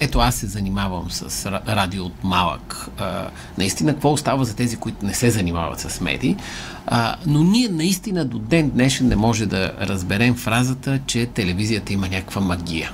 ето 0.01 0.19
аз 0.19 0.35
се 0.35 0.47
занимавам 0.47 1.11
с 1.11 1.47
радио 1.69 2.05
от 2.05 2.25
малък. 2.25 2.89
Наистина, 3.59 3.93
какво 3.93 4.12
остава 4.13 4.45
за 4.45 4.57
тези, 4.57 4.77
които 4.77 5.07
не 5.07 5.15
се 5.15 5.31
занимават 5.31 5.81
с 5.81 6.01
медии. 6.01 6.37
А, 6.87 7.17
но 7.27 7.43
ние 7.43 7.69
наистина 7.69 8.25
до 8.25 8.39
ден 8.39 8.71
днешен 8.71 9.09
не 9.09 9.17
може 9.17 9.47
да 9.47 9.73
разберем 9.81 10.35
фразата, 10.35 11.01
че 11.07 11.27
телевизията 11.27 11.93
има 11.93 12.09
някаква 12.09 12.41
магия. 12.41 12.91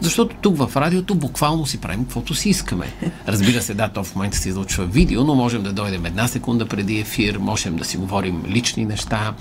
Защото 0.00 0.36
тук 0.40 0.56
в 0.56 0.76
радиото 0.76 1.14
буквално 1.14 1.66
си 1.66 1.78
правим 1.78 2.04
каквото 2.04 2.34
си 2.34 2.48
искаме. 2.48 2.92
Разбира 3.28 3.62
се, 3.62 3.74
да, 3.74 3.88
то 3.88 4.04
в 4.04 4.14
момента 4.14 4.38
се 4.38 4.48
излучва 4.48 4.84
видео, 4.84 5.24
но 5.24 5.34
можем 5.34 5.62
да 5.62 5.72
дойдем 5.72 6.06
една 6.06 6.28
секунда 6.28 6.66
преди 6.66 6.98
ефир, 6.98 7.36
можем 7.36 7.76
да 7.76 7.84
си 7.84 7.96
говорим 7.96 8.42
лични 8.48 8.84
неща. 8.84 9.34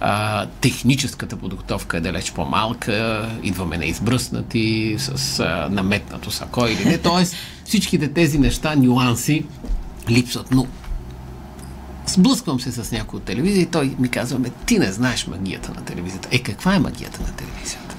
А, 0.00 0.46
техническата 0.46 1.36
подготовка 1.36 1.96
е 1.96 2.00
далеч 2.00 2.32
по-малка, 2.32 3.28
идваме 3.42 3.78
неизбръснати, 3.78 4.96
с 4.98 5.40
а, 5.40 5.68
наметнато 5.70 6.30
сако 6.30 6.66
или 6.66 6.84
не. 6.84 6.98
Тоест, 6.98 7.36
всичките 7.64 8.08
тези 8.08 8.38
неща, 8.38 8.74
нюанси 8.76 9.44
липсват. 10.10 10.50
Но 10.50 10.66
сблъсквам 12.06 12.60
се 12.60 12.72
с 12.72 12.92
някой 12.92 13.16
от 13.16 13.24
телевизия 13.24 13.62
и 13.62 13.66
той 13.66 13.94
ми 13.98 14.08
казва, 14.08 14.38
ти 14.66 14.78
не 14.78 14.92
знаеш 14.92 15.26
магията 15.26 15.72
на 15.74 15.84
телевизията. 15.84 16.28
Е, 16.32 16.38
каква 16.38 16.74
е 16.74 16.78
магията 16.78 17.22
на 17.22 17.32
телевизията? 17.32 17.96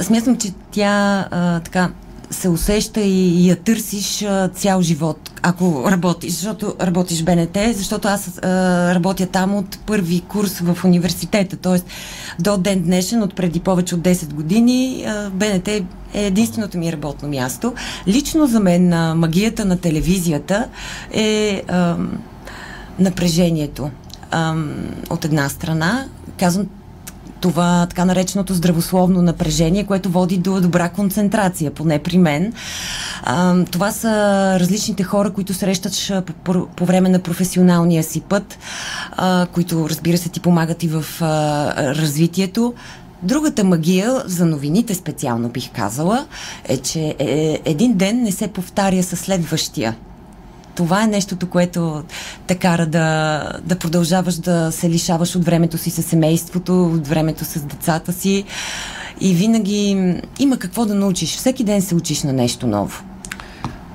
Смятам, 0.00 0.38
че 0.38 0.52
тя 0.70 1.28
а, 1.30 1.60
така 1.60 1.90
се 2.30 2.48
усеща 2.48 3.00
и, 3.00 3.48
я 3.48 3.56
търсиш 3.56 4.22
а, 4.22 4.48
цял 4.48 4.82
живот, 4.82 5.30
ако 5.42 5.90
работиш, 5.90 6.32
защото 6.32 6.74
работиш 6.80 7.22
БНТ, 7.22 7.58
защото 7.74 8.08
аз 8.08 8.38
а, 8.38 8.94
работя 8.94 9.26
там 9.26 9.54
от 9.54 9.78
първи 9.86 10.20
курс 10.20 10.58
в 10.60 10.84
университета, 10.84 11.56
т.е. 11.56 11.78
до 12.42 12.58
ден 12.58 12.82
днешен, 12.82 13.22
от 13.22 13.34
преди 13.34 13.60
повече 13.60 13.94
от 13.94 14.00
10 14.00 14.32
години, 14.32 15.04
а, 15.06 15.30
БНТ 15.30 15.68
е 15.68 15.84
единственото 16.14 16.78
ми 16.78 16.92
работно 16.92 17.28
място. 17.28 17.74
Лично 18.08 18.46
за 18.46 18.60
мен 18.60 18.92
а, 18.92 19.14
магията 19.14 19.64
на 19.64 19.78
телевизията 19.78 20.68
е 21.12 21.62
а, 21.68 21.96
напрежението. 22.98 23.90
А, 24.30 24.54
от 25.10 25.24
една 25.24 25.48
страна, 25.48 26.04
казвам 26.38 26.66
това 27.40 27.86
така 27.88 28.04
нареченото 28.04 28.54
здравословно 28.54 29.22
напрежение, 29.22 29.84
което 29.84 30.10
води 30.10 30.38
до 30.38 30.60
добра 30.60 30.88
концентрация, 30.88 31.70
поне 31.70 31.98
при 31.98 32.18
мен. 32.18 32.52
Това 33.70 33.92
са 33.92 34.10
различните 34.60 35.02
хора, 35.02 35.30
които 35.30 35.54
срещаш 35.54 36.12
по, 36.76 36.86
време 36.86 37.08
на 37.08 37.18
професионалния 37.18 38.02
си 38.02 38.20
път, 38.20 38.58
които 39.52 39.88
разбира 39.88 40.18
се 40.18 40.28
ти 40.28 40.40
помагат 40.40 40.82
и 40.82 40.88
в 40.88 41.04
развитието. 41.78 42.74
Другата 43.22 43.64
магия, 43.64 44.22
за 44.26 44.46
новините 44.46 44.94
специално 44.94 45.48
бих 45.48 45.70
казала, 45.72 46.26
е, 46.68 46.76
че 46.76 47.14
е, 47.18 47.60
един 47.64 47.94
ден 47.94 48.22
не 48.22 48.32
се 48.32 48.48
повтаря 48.48 49.02
със 49.02 49.20
следващия 49.20 49.96
това 50.76 51.02
е 51.02 51.06
нещото, 51.06 51.46
което 51.46 52.04
те 52.46 52.54
кара 52.54 52.86
да, 52.86 53.42
да 53.64 53.78
продължаваш 53.78 54.34
да 54.34 54.72
се 54.72 54.90
лишаваш 54.90 55.36
от 55.36 55.44
времето 55.44 55.78
си 55.78 55.90
с 55.90 56.02
семейството, 56.02 56.84
от 56.84 57.08
времето 57.08 57.44
с 57.44 57.60
децата 57.60 58.12
си. 58.12 58.44
И 59.20 59.34
винаги 59.34 60.14
има 60.38 60.56
какво 60.56 60.86
да 60.86 60.94
научиш. 60.94 61.36
Всеки 61.36 61.64
ден 61.64 61.82
се 61.82 61.94
учиш 61.94 62.22
на 62.22 62.32
нещо 62.32 62.66
ново. 62.66 63.02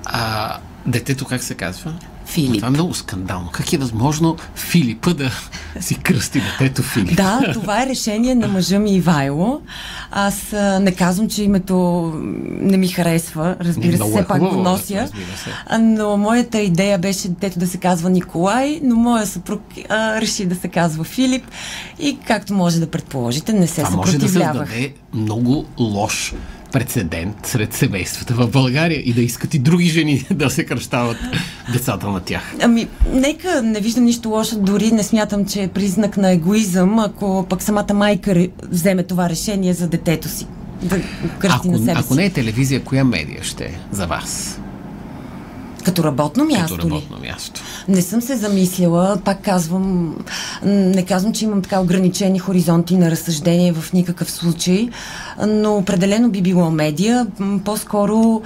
А 0.05 0.57
детето 0.85 1.25
как 1.25 1.43
се 1.43 1.55
казва? 1.55 1.93
Филип. 2.25 2.55
Това 2.55 2.67
е 2.67 2.71
много 2.71 2.93
скандално. 2.93 3.49
Как 3.51 3.73
е 3.73 3.77
възможно 3.77 4.37
Филипа 4.55 5.13
да 5.13 5.31
си 5.79 5.95
кръсти 5.95 6.41
детето 6.41 6.83
Филип? 6.83 7.15
Да, 7.15 7.41
това 7.53 7.83
е 7.83 7.85
решение 7.85 8.35
на 8.35 8.47
мъжа 8.47 8.79
ми 8.79 8.95
Ивайло. 8.95 9.61
Аз 10.11 10.53
а, 10.53 10.79
не 10.79 10.91
казвам, 10.91 11.29
че 11.29 11.43
името 11.43 11.75
не 12.45 12.77
ми 12.77 12.87
харесва. 12.87 13.55
Разбира 13.61 13.97
се, 13.97 14.03
все 14.03 14.19
е 14.19 14.25
пак 14.25 14.39
го 14.39 14.55
нося. 14.55 15.09
Но 15.79 16.17
моята 16.17 16.59
идея 16.59 16.99
беше 16.99 17.29
детето 17.29 17.59
да 17.59 17.67
се 17.67 17.77
казва 17.77 18.09
Николай, 18.09 18.79
но 18.83 18.95
моя 18.95 19.27
съпруг 19.27 19.61
а, 19.89 20.21
реши 20.21 20.45
да 20.45 20.55
се 20.55 20.67
казва 20.67 21.03
Филип. 21.03 21.43
И 21.99 22.17
както 22.27 22.53
може 22.53 22.79
да 22.79 22.87
предположите, 22.87 23.53
не 23.53 23.67
се 23.67 23.81
съпротивлявах. 23.81 23.97
може 23.97 24.17
да 24.17 24.29
създаде 24.29 24.93
много 25.13 25.65
лош 25.79 26.33
прецедент 26.71 27.35
сред 27.45 27.73
семействата 27.73 28.33
в 28.33 28.47
България 28.47 29.01
и 29.05 29.13
да 29.13 29.21
искат 29.21 29.53
и 29.53 29.59
други 29.59 29.85
жени 29.85 30.25
да 30.31 30.49
се 30.49 30.65
кръщават 30.65 31.17
децата 31.73 32.07
на 32.07 32.19
тях. 32.19 32.55
Ами, 32.61 32.87
нека 33.13 33.61
не 33.61 33.79
виждам 33.79 34.03
нищо 34.03 34.29
лошо, 34.29 34.59
дори 34.59 34.91
не 34.91 35.03
смятам, 35.03 35.45
че 35.45 35.63
е 35.63 35.67
признак 35.67 36.17
на 36.17 36.31
егоизъм, 36.31 36.99
ако 36.99 37.45
пък 37.49 37.61
самата 37.61 37.93
майка 37.93 38.47
вземе 38.69 39.03
това 39.03 39.29
решение 39.29 39.73
за 39.73 39.87
детето 39.87 40.29
си. 40.29 40.47
Да 40.81 40.97
ако, 41.43 41.67
на 41.67 41.79
себе 41.79 41.93
ако 41.95 42.15
не 42.15 42.25
е 42.25 42.29
телевизия, 42.29 42.83
коя 42.83 43.03
медия 43.03 43.43
ще 43.43 43.63
е 43.63 43.79
за 43.91 44.07
вас? 44.07 44.59
Като 45.85 46.03
работно 46.03 46.45
място 46.45 46.75
Като 46.75 46.89
работно 46.89 47.17
ли? 47.17 47.27
място. 47.27 47.61
Не 47.87 48.01
съм 48.01 48.21
се 48.21 48.35
замислила, 48.37 49.17
пак 49.25 49.43
казвам, 49.43 50.15
не 50.63 51.05
казвам, 51.05 51.33
че 51.33 51.45
имам 51.45 51.61
така 51.61 51.79
ограничени 51.79 52.39
хоризонти 52.39 52.97
на 52.97 53.11
разсъждение 53.11 53.73
в 53.73 53.93
никакъв 53.93 54.31
случай, 54.31 54.89
но 55.47 55.77
определено 55.77 56.29
би 56.29 56.41
било 56.41 56.71
медия, 56.71 57.27
по-скоро 57.65 58.41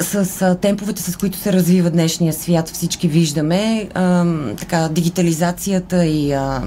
с 0.00 0.56
темповете, 0.60 1.02
с 1.02 1.16
които 1.16 1.38
се 1.38 1.52
развива 1.52 1.90
днешния 1.90 2.32
свят, 2.32 2.68
всички 2.68 3.08
виждаме, 3.08 3.88
а, 3.94 4.24
така, 4.58 4.88
дигитализацията 4.88 6.06
и 6.06 6.32
а, 6.32 6.62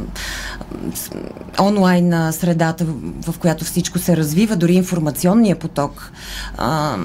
онлайн 1.62 2.31
средата, 2.31 2.86
в, 3.27 3.39
която 3.39 3.65
всичко 3.65 4.00
се 4.00 4.17
развива, 4.17 4.55
дори 4.55 4.74
информационния 4.74 5.55
поток. 5.55 6.12
А, 6.58 6.98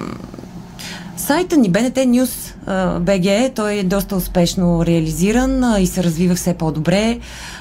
сайта 1.17 1.57
ни 1.57 1.73
BNT 1.73 2.07
News 2.07 2.55
BG, 3.01 3.55
той 3.55 3.73
е 3.73 3.85
доста 3.85 4.17
успешно 4.17 4.87
реализиран 4.87 5.83
и 5.83 5.87
се 5.87 6.05
развива 6.05 6.35
все 6.35 6.55
по-добре. 6.55 7.19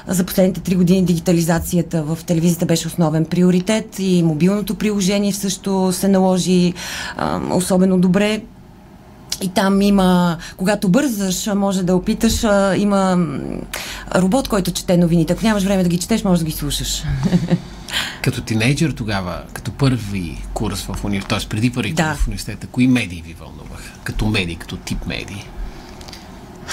За 0.08 0.24
последните 0.24 0.60
три 0.60 0.74
години 0.74 1.04
дигитализацията 1.04 2.02
в 2.02 2.18
телевизията 2.26 2.66
беше 2.66 2.86
основен 2.86 3.24
приоритет 3.24 3.98
и 3.98 4.22
мобилното 4.22 4.74
приложение 4.74 5.32
също 5.32 5.92
се 5.92 6.08
наложи 6.08 6.74
особено 7.50 7.98
добре. 7.98 8.40
И 9.42 9.48
там 9.48 9.82
има, 9.82 10.36
когато 10.56 10.88
бързаш, 10.88 11.46
може 11.54 11.82
да 11.82 11.96
опиташ, 11.96 12.42
има 12.76 13.18
робот, 14.14 14.48
който 14.48 14.70
чете 14.70 14.96
новините. 14.96 15.32
Ако 15.32 15.46
нямаш 15.46 15.62
време 15.62 15.82
да 15.82 15.88
ги 15.88 15.98
четеш, 15.98 16.24
може 16.24 16.40
да 16.40 16.46
ги 16.46 16.52
слушаш. 16.52 17.04
Като 18.22 18.42
тинейджър 18.42 18.90
тогава, 18.90 19.42
като 19.52 19.72
първи 19.72 20.42
курс 20.54 20.82
в 20.82 21.04
университета, 21.04 21.40
т.е. 21.40 21.48
преди 21.48 21.72
първи 21.72 21.92
да. 21.92 22.10
курс 22.10 22.18
в 22.18 22.26
университета, 22.26 22.66
кои 22.66 22.86
медии 22.86 23.22
ви 23.26 23.34
вълнуваха? 23.34 23.92
Като 24.04 24.26
медии, 24.26 24.56
като 24.56 24.76
тип 24.76 25.06
медии? 25.06 25.44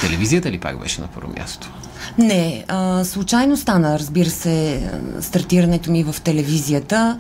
Телевизията 0.02 0.52
ли 0.52 0.60
пак 0.60 0.80
беше 0.80 1.02
на 1.02 1.08
първо 1.08 1.34
място? 1.40 1.72
Не, 2.18 2.66
а, 2.68 3.06
случайно 3.06 3.58
стана, 3.58 4.00
разбира 4.00 4.30
се, 4.30 4.90
стартирането 5.20 5.92
ми 5.92 6.04
в 6.04 6.16
телевизията. 6.22 7.20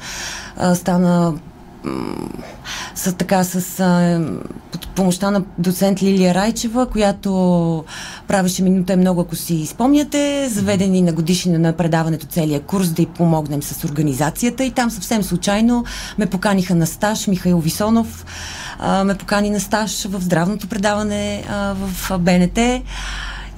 А, 0.57 0.75
стана 0.75 1.33
с 2.95 3.13
така 3.17 3.43
с 3.43 3.79
а, 3.79 4.21
помощта 4.95 5.31
на 5.31 5.43
доцент 5.57 6.03
Лилия 6.03 6.33
Райчева, 6.33 6.85
която 6.85 7.83
правеше 8.27 8.63
минута 8.63 8.93
е 8.93 8.95
много, 8.95 9.21
ако 9.21 9.35
си 9.35 9.65
спомняте, 9.65 10.49
заведени 10.49 11.01
на 11.01 11.13
годишнина 11.13 11.59
на 11.59 11.73
предаването 11.73 12.25
целия 12.25 12.61
курс 12.61 12.89
да 12.89 13.01
й 13.01 13.05
помогнем 13.05 13.63
с 13.63 13.83
организацията. 13.83 14.63
И 14.63 14.71
там 14.71 14.91
съвсем 14.91 15.23
случайно 15.23 15.85
ме 16.17 16.25
поканиха 16.25 16.75
на 16.75 16.87
стаж 16.87 17.27
Михаил 17.27 17.59
Висонов 17.59 18.25
а, 18.79 19.03
ме 19.03 19.15
покани 19.15 19.49
на 19.49 19.59
стаж 19.59 20.03
в 20.03 20.21
здравното 20.21 20.67
предаване 20.67 21.43
а, 21.49 21.73
в 21.73 22.17
БНТ 22.19 22.59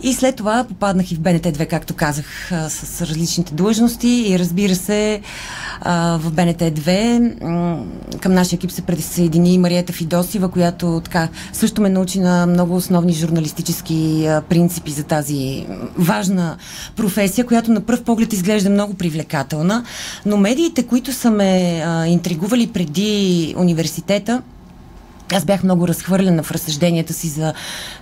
И 0.06 0.14
след 0.14 0.36
това 0.36 0.64
попаднах 0.64 1.12
и 1.12 1.16
в 1.16 1.20
БНТ2, 1.20 1.68
както 1.68 1.94
казах, 1.94 2.52
с 2.70 3.02
различните 3.02 3.54
длъжности 3.54 4.08
и 4.08 4.40
разбира 4.40 4.76
се, 4.76 5.22
в 5.86 6.22
БНТ2 6.26 7.44
м- 7.44 7.84
към 8.22 8.34
нашия 8.34 8.58
екип 8.58 8.72
се 8.72 8.82
присъедини 8.82 9.54
и 9.54 9.58
Мариета 9.58 9.94
Фидосива, 9.94 10.50
която 10.50 11.02
така 11.04 11.28
също 11.54 11.82
ме 11.82 11.90
научи 11.90 12.20
на 12.20 12.46
много 12.46 12.76
основни 12.76 13.14
журналистически 13.14 14.28
принципи 14.50 14.92
за 14.92 15.04
тази 15.04 15.66
важна 15.98 16.58
професия, 16.96 17.46
която 17.46 17.72
на 17.72 17.82
пръв 17.82 18.04
поглед 18.04 18.34
изглежда 18.34 18.70
много 18.70 18.94
привлекателна. 18.94 19.84
Но 20.26 20.38
медиите, 20.38 20.84
които 20.84 21.14
са 21.14 21.32
ме 21.32 21.84
интригували 22.08 22.68
преди 22.68 23.54
университета, 23.58 24.42
аз 25.34 25.46
бях 25.46 25.64
много 25.64 25.88
разхвърлена 25.88 26.44
в 26.44 26.52
разсъжденията 26.52 27.14
си 27.14 27.28
за 27.28 27.54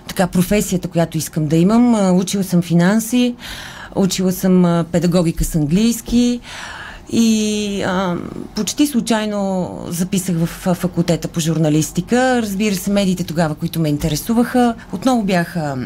така 0.08 0.26
професията, 0.26 0.88
която 0.88 1.18
искам 1.18 1.46
да 1.46 1.56
имам. 1.56 2.16
Учила 2.18 2.44
съм 2.44 2.62
финанси, 2.62 3.34
учила 3.94 4.32
съм 4.32 4.84
педагогика 4.92 5.44
с 5.44 5.54
английски 5.54 6.40
и 7.12 7.82
а, 7.82 8.16
почти 8.54 8.86
случайно 8.86 9.70
записах 9.88 10.36
в 10.36 10.46
факултета 10.74 11.28
по 11.28 11.40
журналистика. 11.40 12.42
Разбира 12.42 12.74
се, 12.74 12.90
медиите 12.90 13.24
тогава, 13.24 13.54
които 13.54 13.80
ме 13.80 13.88
интересуваха, 13.88 14.74
отново 14.92 15.22
бяха 15.22 15.76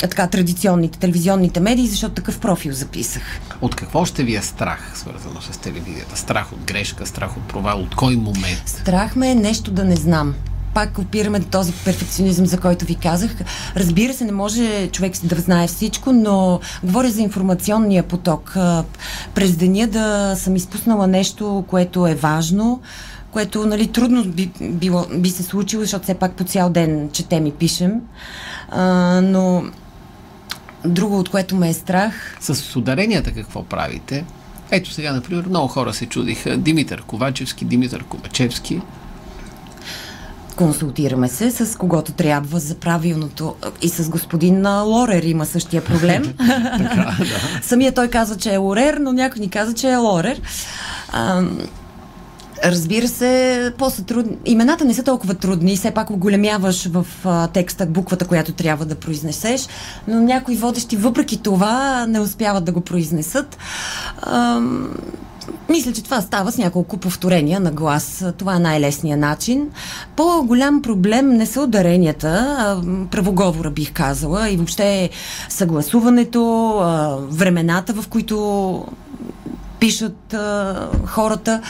така 0.00 0.26
традиционните 0.26 0.98
телевизионните 0.98 1.60
медии, 1.60 1.86
защото 1.86 2.14
такъв 2.14 2.40
профил 2.40 2.72
записах. 2.72 3.22
От 3.60 3.74
какво 3.74 4.04
ще 4.04 4.22
ви 4.24 4.36
е 4.36 4.42
страх, 4.42 4.92
свързано 4.94 5.40
с 5.40 5.58
телевизията? 5.58 6.16
Страх 6.16 6.52
от 6.52 6.64
грешка, 6.64 7.06
страх 7.06 7.36
от 7.36 7.42
провал, 7.42 7.80
от 7.80 7.94
кой 7.94 8.16
момент? 8.16 8.62
Страх 8.66 9.16
ме 9.16 9.30
е 9.30 9.34
нещо 9.34 9.70
да 9.70 9.84
не 9.84 9.96
знам. 9.96 10.34
Пак 10.74 10.98
опираме 10.98 11.38
до 11.38 11.46
този 11.46 11.72
перфекционизъм, 11.84 12.46
за 12.46 12.60
който 12.60 12.84
ви 12.84 12.94
казах. 12.94 13.30
Разбира 13.76 14.12
се, 14.12 14.24
не 14.24 14.32
може 14.32 14.88
човек 14.88 15.12
да 15.24 15.36
знае 15.36 15.66
всичко, 15.66 16.12
но 16.12 16.60
говоря 16.84 17.10
за 17.10 17.22
информационния 17.22 18.02
поток. 18.02 18.56
През 19.34 19.56
деня 19.56 19.86
да 19.86 20.34
съм 20.36 20.56
изпуснала 20.56 21.06
нещо, 21.06 21.64
което 21.68 22.06
е 22.06 22.14
важно, 22.14 22.80
което 23.34 23.66
нали, 23.66 23.86
трудно 23.86 24.24
би, 24.24 24.50
било, 24.60 25.06
би 25.18 25.30
се 25.30 25.42
случило, 25.42 25.82
защото 25.82 26.02
все 26.02 26.14
пак 26.14 26.32
по 26.32 26.44
цял 26.44 26.70
ден 26.70 27.10
четем 27.12 27.46
и 27.46 27.52
пишем. 27.52 28.00
А, 28.68 28.84
но 29.20 29.64
друго, 30.84 31.18
от 31.18 31.28
което 31.28 31.56
ме 31.56 31.68
е 31.68 31.74
страх, 31.74 32.36
С 32.40 32.76
ударенията 32.76 33.32
какво 33.32 33.64
правите? 33.64 34.24
Ето 34.70 34.90
сега, 34.90 35.12
например, 35.12 35.44
много 35.46 35.68
хора 35.68 35.94
се 35.94 36.06
чудиха 36.06 36.56
Димитър 36.56 37.02
Ковачевски, 37.02 37.64
Димитър 37.64 38.04
Ковачевски. 38.04 38.80
консултираме 40.56 41.28
се 41.28 41.50
с 41.50 41.78
когото 41.78 42.12
трябва 42.12 42.58
за 42.60 42.74
правилното. 42.74 43.54
И 43.82 43.88
с 43.88 44.08
господин 44.08 44.66
Лорер 44.66 45.22
има 45.22 45.46
същия 45.46 45.84
проблем. 45.84 46.34
Самия 47.62 47.94
той 47.94 48.08
казва, 48.08 48.36
че 48.36 48.54
е 48.54 48.56
Лорер, 48.56 48.94
но 48.94 49.12
някой 49.12 49.40
ни 49.40 49.50
каза, 49.50 49.74
че 49.74 49.88
е 49.90 49.96
Лорер. 49.96 50.40
Разбира 52.64 53.08
се, 53.08 53.72
после 53.78 54.02
трудни. 54.02 54.36
Имената 54.46 54.84
не 54.84 54.94
са 54.94 55.02
толкова 55.02 55.34
трудни, 55.34 55.76
все 55.76 55.90
пак 55.90 56.10
оголемяваш 56.10 56.86
в 56.86 57.06
а, 57.24 57.48
текста 57.48 57.86
буквата, 57.86 58.26
която 58.26 58.52
трябва 58.52 58.84
да 58.84 58.94
произнесеш, 58.94 59.68
но 60.08 60.20
някои 60.20 60.56
водещи 60.56 60.96
въпреки 60.96 61.42
това 61.42 62.06
не 62.06 62.20
успяват 62.20 62.64
да 62.64 62.72
го 62.72 62.80
произнесат. 62.80 63.58
А, 64.22 64.60
мисля, 65.68 65.92
че 65.92 66.04
това 66.04 66.20
става 66.20 66.52
с 66.52 66.58
няколко 66.58 66.96
повторения 66.96 67.60
на 67.60 67.70
глас. 67.70 68.24
Това 68.38 68.56
е 68.56 68.58
най-лесният 68.58 69.20
начин. 69.20 69.70
По-голям 70.16 70.82
проблем 70.82 71.28
не 71.28 71.46
са 71.46 71.60
ударенията, 71.60 72.56
а 72.58 72.82
правоговора 73.10 73.70
бих 73.70 73.92
казала 73.92 74.50
и 74.50 74.56
въобще 74.56 75.10
съгласуването, 75.48 76.74
времената, 77.30 77.92
в 77.92 78.08
които 78.08 78.84
пишат 79.80 80.34
хората. 81.06 81.60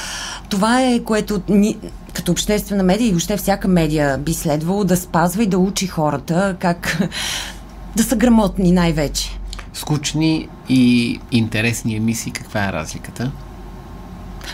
Това 0.49 0.83
е 0.83 1.01
което 1.01 1.43
ни, 1.49 1.77
като 2.13 2.33
обществена 2.33 2.83
медия 2.83 3.09
и 3.09 3.11
въобще 3.11 3.37
всяка 3.37 3.69
медия 3.69 4.19
би 4.19 4.35
следвало 4.35 4.85
да 4.85 4.97
спазва 4.97 5.43
и 5.43 5.47
да 5.47 5.59
учи 5.59 5.87
хората 5.87 6.57
как 6.59 6.99
да 7.97 8.03
са 8.03 8.17
грамотни 8.17 8.73
най-вече. 8.73 9.39
Скучни 9.75 10.49
и 10.69 11.21
интересни 11.31 11.97
емисии, 11.97 12.33
каква 12.33 12.69
е 12.69 12.73
разликата? 12.73 13.31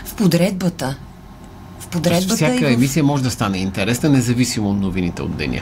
В 0.05 0.15
подредбата. 0.15 0.97
В 1.79 1.87
подредбата 1.87 2.35
Всяка 2.35 2.67
в... 2.67 2.73
емисия 2.73 3.03
може 3.03 3.23
да 3.23 3.31
стане 3.31 3.57
интересна, 3.57 4.09
независимо 4.09 4.69
от 4.69 4.79
новините 4.79 5.21
от 5.21 5.37
деня. 5.37 5.61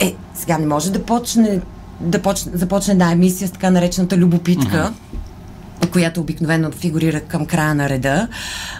Е, 0.00 0.14
сега 0.34 0.58
не 0.58 0.66
може 0.66 0.92
да 0.92 1.04
почне 1.04 1.60
да 2.00 2.22
почне, 2.22 2.52
започне 2.54 2.92
една 2.92 3.12
емисия 3.12 3.48
с 3.48 3.50
така 3.50 3.70
наречената 3.70 4.16
любопитка, 4.16 4.92
която 5.86 6.20
обикновено 6.20 6.70
фигурира 6.70 7.20
към 7.20 7.46
края 7.46 7.74
на 7.74 7.88
реда, 7.88 8.28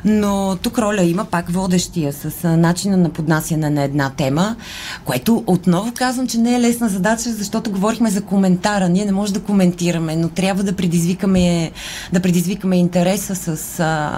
но 0.04 0.58
тук 0.62 0.78
роля 0.78 1.02
има 1.02 1.24
пак 1.24 1.50
водещия 1.50 2.12
с 2.12 2.48
начина 2.48 2.96
на 2.96 3.10
поднасяне 3.10 3.70
на 3.70 3.82
една 3.82 4.10
тема, 4.10 4.56
което 5.04 5.44
отново 5.46 5.92
казвам, 5.94 6.26
че 6.26 6.38
не 6.38 6.56
е 6.56 6.60
лесна 6.60 6.88
задача, 6.88 7.30
защото 7.32 7.70
говорихме 7.70 8.10
за 8.10 8.22
коментара. 8.22 8.88
Ние 8.88 9.04
не 9.04 9.12
можем 9.12 9.34
да 9.34 9.42
коментираме, 9.42 10.16
но 10.16 10.28
трябва 10.28 10.62
да 10.62 10.76
предизвикаме, 10.76 11.70
да 12.12 12.20
предизвикаме 12.20 12.76
интереса 12.76 13.36
с 13.36 13.80
а, 13.80 14.12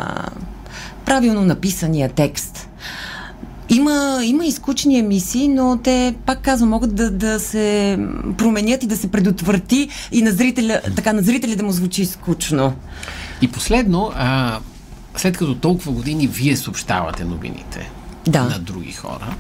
правилно 1.04 1.40
написания 1.40 2.08
текст. 2.08 2.68
Има, 3.72 4.20
има 4.24 4.44
и 4.46 4.52
скучни 4.52 4.98
емисии, 4.98 5.48
но 5.48 5.78
те, 5.84 6.14
пак 6.26 6.42
казвам, 6.42 6.68
могат 6.70 6.94
да, 6.94 7.10
да 7.10 7.40
се 7.40 7.98
променят 8.38 8.82
и 8.82 8.86
да 8.86 8.96
се 8.96 9.10
предотврати 9.10 9.88
и 10.12 10.22
на 10.22 10.30
зрителя, 10.32 10.80
така 10.96 11.12
на 11.12 11.22
зрителя 11.22 11.56
да 11.56 11.62
му 11.62 11.72
звучи 11.72 12.06
скучно. 12.06 12.74
И 13.42 13.48
последно, 13.48 14.12
а, 14.16 14.58
след 15.16 15.36
като 15.38 15.54
толкова 15.54 15.92
години 15.92 16.26
вие 16.26 16.56
съобщавате 16.56 17.24
новините 17.24 17.90
Да. 18.28 18.42
на 18.42 18.58
други 18.58 18.92
хора 18.92 19.34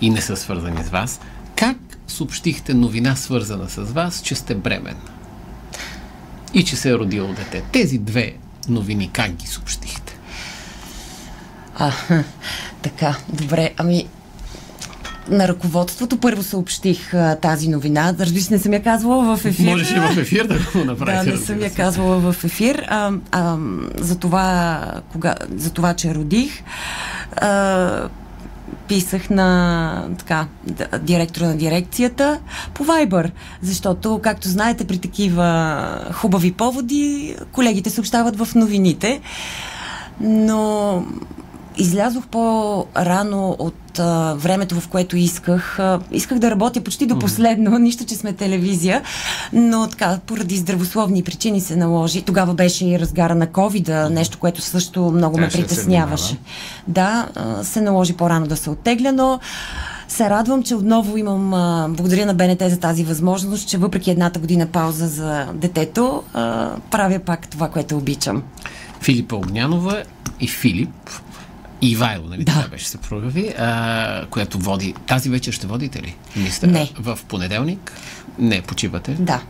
и 0.00 0.10
не 0.10 0.20
са 0.20 0.36
свързани 0.36 0.84
с 0.84 0.88
вас, 0.88 1.20
как 1.56 1.76
съобщихте 2.08 2.74
новина 2.74 3.16
свързана 3.16 3.68
с 3.68 3.82
вас, 3.82 4.20
че 4.24 4.34
сте 4.34 4.54
бременна? 4.54 5.10
И 6.54 6.64
че 6.64 6.76
се 6.76 6.90
е 6.90 6.94
родило 6.94 7.28
дете. 7.28 7.62
Тези 7.72 7.98
две 7.98 8.34
новини 8.68 9.10
как 9.12 9.32
ги 9.32 9.46
съобщихте? 9.46 10.18
А, 11.78 11.92
така, 12.84 13.16
добре. 13.28 13.70
Ами, 13.76 14.06
на 15.28 15.48
ръководството 15.48 16.16
първо 16.16 16.42
съобщих 16.42 17.14
а, 17.14 17.36
тази 17.36 17.68
новина. 17.68 18.14
Разбира 18.20 18.42
се, 18.42 18.54
не 18.54 18.60
съм 18.60 18.72
я 18.72 18.82
казвала 18.82 19.36
в 19.36 19.44
ефир. 19.44 19.64
Можеш 19.64 19.90
и 19.90 19.94
в 19.94 20.18
ефир 20.18 20.46
да 20.46 20.54
го 20.54 20.60
Да, 20.74 20.84
направите. 20.84 21.30
не 21.30 21.36
съм 21.36 21.60
я 21.60 21.70
казвала 21.70 22.32
в 22.32 22.44
ефир. 22.44 22.84
А, 22.88 23.12
а, 23.32 23.56
за, 23.98 24.18
това, 24.18 24.80
кога, 25.12 25.34
за 25.56 25.70
това, 25.70 25.94
че 25.94 26.14
родих, 26.14 26.62
а, 27.36 28.08
писах 28.88 29.30
на 29.30 30.08
така, 30.18 30.46
директора 31.00 31.46
на 31.46 31.56
дирекцията 31.56 32.38
по 32.74 32.84
Viber, 32.84 33.30
защото, 33.62 34.20
както 34.22 34.48
знаете, 34.48 34.86
при 34.86 34.98
такива 34.98 35.88
хубави 36.12 36.52
поводи 36.52 37.36
колегите 37.52 37.90
съобщават 37.90 38.36
в 38.36 38.54
новините. 38.54 39.20
Но 40.20 41.04
излязох 41.76 42.26
по-рано 42.26 43.56
от 43.58 43.98
а, 43.98 44.34
времето, 44.34 44.80
в 44.80 44.88
което 44.88 45.16
исках. 45.16 45.78
А, 45.78 46.00
исках 46.12 46.38
да 46.38 46.50
работя 46.50 46.80
почти 46.80 47.06
до 47.06 47.18
последно, 47.18 47.78
нищо, 47.78 48.04
че 48.04 48.14
сме 48.14 48.32
телевизия, 48.32 49.02
но 49.52 49.88
така, 49.88 50.18
поради 50.26 50.56
здравословни 50.56 51.22
причини 51.22 51.60
се 51.60 51.76
наложи. 51.76 52.22
Тогава 52.22 52.54
беше 52.54 52.86
и 52.86 53.00
разгара 53.00 53.34
на 53.34 53.46
COVID, 53.46 54.08
нещо, 54.08 54.38
което 54.38 54.60
също 54.60 55.00
много 55.00 55.38
ме 55.38 55.48
Трябваше 55.48 55.58
притесняваше. 55.58 56.36
Да, 56.88 57.28
а, 57.34 57.64
се 57.64 57.80
наложи 57.80 58.12
по-рано 58.12 58.46
да 58.46 58.56
се 58.56 58.70
оттегля, 58.70 59.12
но 59.12 59.40
се 60.08 60.30
радвам, 60.30 60.62
че 60.62 60.74
отново 60.74 61.16
имам, 61.16 61.54
а, 61.54 61.88
благодаря 61.88 62.26
на 62.26 62.34
БНТ 62.34 62.62
за 62.70 62.80
тази 62.80 63.04
възможност, 63.04 63.68
че 63.68 63.78
въпреки 63.78 64.10
едната 64.10 64.38
година 64.38 64.66
пауза 64.66 65.08
за 65.08 65.46
детето, 65.54 66.22
а, 66.34 66.70
правя 66.90 67.18
пак 67.18 67.48
това, 67.48 67.68
което 67.68 67.96
обичам. 67.96 68.42
Филипа 69.00 69.36
Огнянова 69.36 70.02
и 70.40 70.48
Филип 70.48 71.10
и 71.82 71.90
Ивайло, 71.90 72.28
нали? 72.28 72.44
Да. 72.44 72.52
Това 72.52 72.68
беше 72.68 72.88
се 72.88 72.98
прояви, 72.98 73.54
а, 73.58 74.26
която 74.30 74.58
води. 74.58 74.94
Тази 75.06 75.30
вечер 75.30 75.52
ще 75.52 75.66
водите 75.66 76.02
ли? 76.02 76.16
Мисля, 76.36 76.66
Не. 76.68 76.90
В 76.98 77.18
понеделник? 77.28 77.92
Не, 78.38 78.62
почивате. 78.62 79.12
Да. 79.12 79.42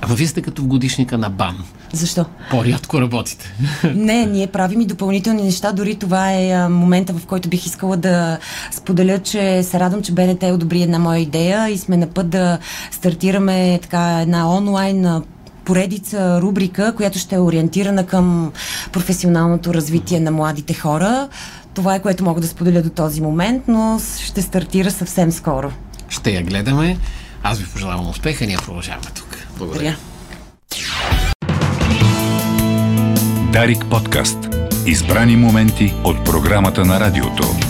Ама 0.00 0.14
вие 0.14 0.26
сте 0.26 0.42
като 0.42 0.62
в 0.62 0.66
годишника 0.66 1.18
на 1.18 1.30
БАН. 1.30 1.64
Защо? 1.92 2.24
По-рядко 2.50 3.00
работите. 3.00 3.54
Не, 3.94 4.26
ние 4.26 4.46
правим 4.46 4.80
и 4.80 4.86
допълнителни 4.86 5.42
неща. 5.42 5.72
Дори 5.72 5.94
това 5.94 6.32
е 6.32 6.50
а, 6.50 6.68
момента, 6.68 7.12
в 7.12 7.26
който 7.26 7.48
бих 7.48 7.66
искала 7.66 7.96
да 7.96 8.38
споделя, 8.72 9.18
че 9.18 9.62
се 9.62 9.80
радвам, 9.80 10.02
че 10.02 10.12
БНТ 10.12 10.42
одобри 10.42 10.82
една 10.82 10.98
моя 10.98 11.20
идея 11.20 11.68
и 11.68 11.78
сме 11.78 11.96
на 11.96 12.06
път 12.06 12.30
да 12.30 12.58
стартираме 12.90 13.78
така 13.82 14.20
една 14.20 14.56
онлайн 14.56 15.06
а, 15.06 15.22
поредица, 15.66 16.40
рубрика, 16.42 16.94
която 16.96 17.18
ще 17.18 17.34
е 17.34 17.40
ориентирана 17.40 18.06
към 18.06 18.52
професионалното 18.92 19.74
развитие 19.74 20.20
на 20.20 20.30
младите 20.30 20.74
хора. 20.74 21.28
Това 21.74 21.94
е 21.94 22.02
което 22.02 22.24
мога 22.24 22.40
да 22.40 22.48
споделя 22.48 22.82
до 22.82 22.90
този 22.90 23.20
момент, 23.20 23.62
но 23.68 24.00
ще 24.24 24.42
стартира 24.42 24.90
съвсем 24.90 25.32
скоро. 25.32 25.72
Ще 26.08 26.30
я 26.30 26.42
гледаме. 26.42 26.98
Аз 27.42 27.58
ви 27.58 27.66
пожелавам 27.72 28.08
успеха, 28.08 28.46
ние 28.46 28.56
продължаваме 28.56 29.10
тук. 29.14 29.38
Благодаря. 29.58 29.96
Дарик 33.52 33.84
подкаст. 33.90 34.38
Избрани 34.86 35.36
моменти 35.36 35.94
от 36.04 36.24
програмата 36.24 36.84
на 36.84 37.00
радиото. 37.00 37.65